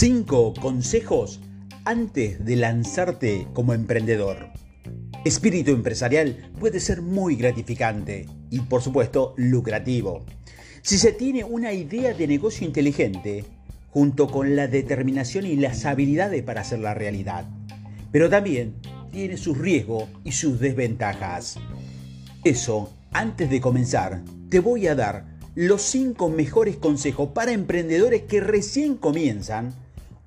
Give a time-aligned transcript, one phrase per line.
[0.00, 1.40] 5 consejos
[1.84, 4.50] antes de lanzarte como emprendedor.
[5.24, 10.24] Espíritu empresarial puede ser muy gratificante y por supuesto lucrativo.
[10.82, 13.44] Si se tiene una idea de negocio inteligente,
[13.90, 17.48] junto con la determinación y las habilidades para hacerla realidad.
[18.12, 18.76] Pero también
[19.10, 21.56] tiene sus riesgos y sus desventajas.
[22.44, 25.24] Eso, antes de comenzar, te voy a dar
[25.56, 29.74] los 5 mejores consejos para emprendedores que recién comienzan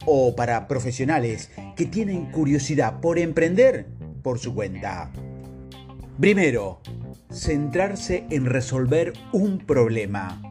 [0.05, 3.87] o para profesionales que tienen curiosidad por emprender
[4.21, 5.11] por su cuenta.
[6.19, 6.81] Primero,
[7.31, 10.41] centrarse en resolver un problema.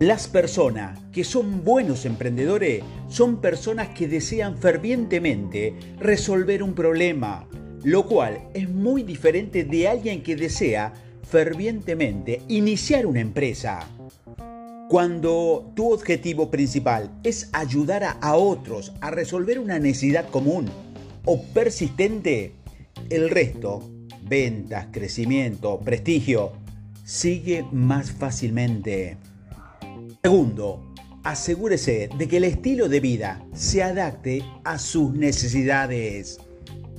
[0.00, 7.48] Las personas que son buenos emprendedores son personas que desean fervientemente resolver un problema,
[7.82, 10.92] lo cual es muy diferente de alguien que desea
[11.28, 13.80] fervientemente iniciar una empresa.
[14.88, 20.64] Cuando tu objetivo principal es ayudar a, otros a resolver una necesidad común
[21.26, 22.54] o persistente,
[23.10, 23.82] el resto,
[24.22, 26.52] ventas, crecimiento, prestigio,
[27.04, 29.18] sigue más fácilmente.
[30.22, 36.40] Segundo, asegúrese de que el estilo de vida se adapte a sus necesidades.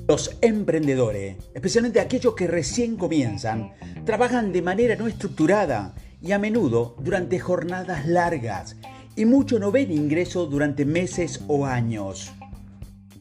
[0.07, 3.71] Los emprendedores, especialmente aquellos que recién comienzan,
[4.05, 8.75] trabajan de manera no estructurada y a menudo durante jornadas largas
[9.15, 12.31] y muchos no ven ingreso durante meses o años.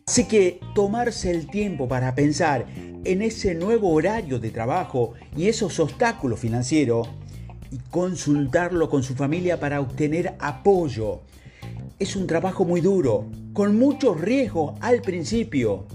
[0.06, 2.66] Así que tomarse el tiempo para pensar
[3.04, 7.08] en ese nuevo horario de trabajo y esos obstáculos financieros
[7.70, 11.20] y consultarlo con su familia para obtener apoyo.
[11.98, 15.86] Es un trabajo muy duro, con mucho riesgo al principio,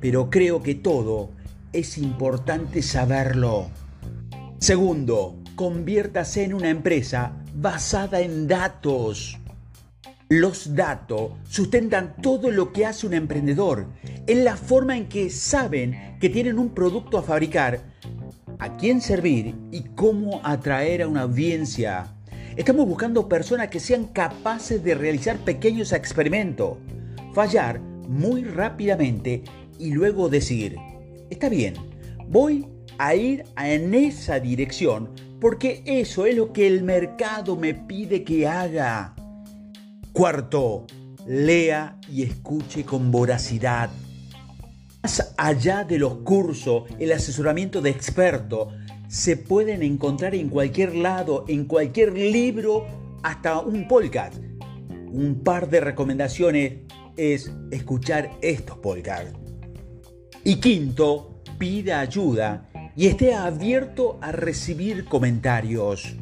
[0.00, 1.30] pero creo que todo
[1.72, 3.68] es importante saberlo.
[4.58, 9.38] Segundo, conviértase en una empresa basada en datos.
[10.28, 13.86] Los datos sustentan todo lo que hace un emprendedor.
[14.26, 17.80] En la forma en que saben que tienen un producto a fabricar,
[18.58, 22.14] a quién servir y cómo atraer a una audiencia.
[22.56, 26.78] Estamos buscando personas que sean capaces de realizar pequeños experimentos,
[27.32, 29.42] fallar muy rápidamente
[29.78, 30.76] y luego decir,
[31.30, 31.74] está bien,
[32.28, 32.66] voy
[32.98, 35.10] a ir en esa dirección
[35.40, 39.14] porque eso es lo que el mercado me pide que haga.
[40.12, 40.86] Cuarto,
[41.26, 43.90] lea y escuche con voracidad.
[45.02, 48.72] Más allá de los cursos, el asesoramiento de expertos
[49.08, 52.86] se pueden encontrar en cualquier lado, en cualquier libro,
[53.22, 54.36] hasta un podcast.
[55.12, 56.72] Un par de recomendaciones
[57.16, 59.38] es escuchar estos podcasts.
[60.42, 66.14] Y quinto, pida ayuda y esté abierto a recibir comentarios.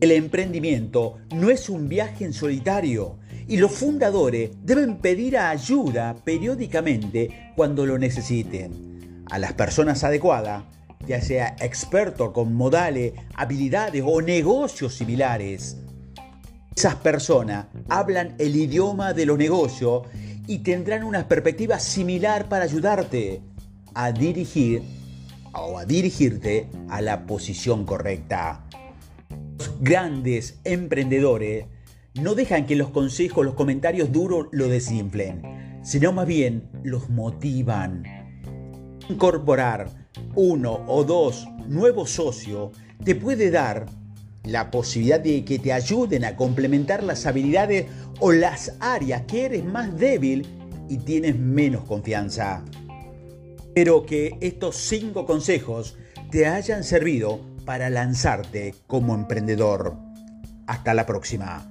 [0.00, 7.52] El emprendimiento no es un viaje en solitario y los fundadores deben pedir ayuda periódicamente
[7.56, 9.24] cuando lo necesiten.
[9.30, 10.64] A las personas adecuadas,
[11.06, 15.76] ya sea experto con modales, habilidades o negocios similares.
[16.74, 20.02] Esas personas hablan el idioma de los negocios
[20.46, 23.42] y tendrán una perspectiva similar para ayudarte
[23.94, 24.82] a dirigir
[25.54, 28.64] o a dirigirte a la posición correcta.
[29.58, 31.66] Los grandes emprendedores
[32.14, 38.04] no dejan que los consejos, los comentarios duros lo desinflen, sino más bien los motivan.
[39.08, 39.88] Incorporar
[40.34, 42.70] uno o dos nuevos socios
[43.04, 43.86] te puede dar
[44.44, 47.86] la posibilidad de que te ayuden a complementar las habilidades
[48.20, 50.46] o las áreas que eres más débil
[50.88, 52.64] y tienes menos confianza.
[53.74, 55.96] Espero que estos cinco consejos
[56.30, 59.96] te hayan servido para lanzarte como emprendedor.
[60.66, 61.66] Hasta la próxima.